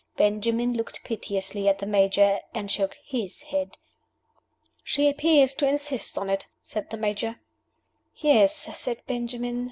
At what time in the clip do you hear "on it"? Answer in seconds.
6.17-6.47